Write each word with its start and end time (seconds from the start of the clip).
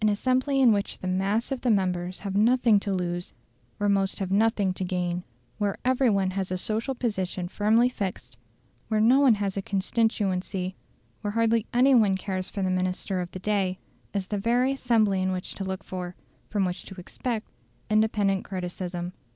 An 0.00 0.08
assembly 0.08 0.60
in 0.60 0.72
which 0.72 0.98
the 0.98 1.06
mass 1.06 1.52
of 1.52 1.60
the 1.60 1.70
members 1.70 2.18
have 2.18 2.34
nothing 2.34 2.80
to 2.80 2.92
lose, 2.92 3.32
where 3.78 3.88
most 3.88 4.18
have 4.18 4.32
nothing 4.32 4.72
to 4.72 4.82
gain, 4.82 5.22
where 5.58 5.76
every 5.84 6.10
one 6.10 6.32
has 6.32 6.50
a 6.50 6.58
social 6.58 6.92
position 6.92 7.46
firmly 7.46 7.88
fixed, 7.88 8.36
where 8.88 8.98
no 9.00 9.20
one 9.20 9.34
has 9.36 9.56
a 9.56 9.62
constituency, 9.62 10.74
where 11.20 11.30
hardly 11.34 11.66
any 11.72 11.94
one 11.94 12.16
cares 12.16 12.50
for 12.50 12.62
the 12.62 12.68
minister 12.68 13.20
of 13.20 13.30
the 13.30 13.38
day, 13.38 13.78
is 14.12 14.26
the 14.26 14.38
very 14.38 14.72
assembly 14.72 15.22
in 15.22 15.30
which 15.30 15.54
to 15.54 15.62
look 15.62 15.84
for, 15.84 16.16
from 16.48 16.64
which 16.64 16.82
to 16.86 16.96
expect, 16.98 17.46
independent 17.88 18.44
criticism. 18.44 19.12